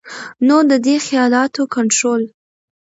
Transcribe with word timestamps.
نو 0.47 0.57
د 0.69 0.71
دې 0.85 0.95
خيالاتو 1.07 1.61
کنټرول 1.75 2.21